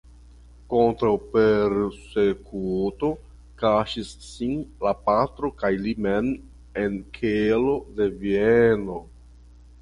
Kontraŭ 0.73 1.09
persekuto 1.33 3.09
kaŝis 3.63 4.09
sin 4.29 4.55
la 4.87 4.95
patro 5.11 5.53
kaj 5.61 5.71
li 5.85 5.93
mem 6.07 6.33
en 6.85 6.99
kelo 7.19 7.77
de 8.01 8.11
Vieno. 8.25 8.99